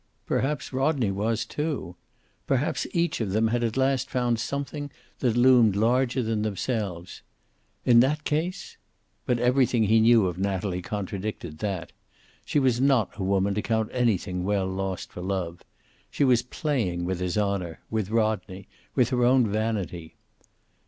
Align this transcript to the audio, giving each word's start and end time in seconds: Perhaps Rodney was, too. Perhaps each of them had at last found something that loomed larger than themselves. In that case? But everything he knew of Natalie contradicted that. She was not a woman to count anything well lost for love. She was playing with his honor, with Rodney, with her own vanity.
Perhaps 0.25 0.73
Rodney 0.73 1.11
was, 1.11 1.45
too. 1.45 1.95
Perhaps 2.47 2.87
each 2.91 3.21
of 3.21 3.33
them 3.33 3.49
had 3.49 3.63
at 3.63 3.77
last 3.77 4.09
found 4.09 4.39
something 4.39 4.89
that 5.19 5.37
loomed 5.37 5.75
larger 5.75 6.23
than 6.23 6.41
themselves. 6.41 7.21
In 7.85 7.99
that 7.99 8.23
case? 8.23 8.77
But 9.27 9.37
everything 9.37 9.83
he 9.83 9.99
knew 9.99 10.25
of 10.25 10.39
Natalie 10.39 10.81
contradicted 10.81 11.59
that. 11.59 11.91
She 12.43 12.57
was 12.57 12.81
not 12.81 13.17
a 13.19 13.23
woman 13.23 13.53
to 13.53 13.61
count 13.61 13.89
anything 13.93 14.43
well 14.43 14.65
lost 14.65 15.11
for 15.11 15.21
love. 15.21 15.61
She 16.09 16.23
was 16.23 16.41
playing 16.41 17.05
with 17.05 17.19
his 17.19 17.37
honor, 17.37 17.79
with 17.91 18.09
Rodney, 18.09 18.67
with 18.95 19.09
her 19.09 19.23
own 19.23 19.45
vanity. 19.45 20.15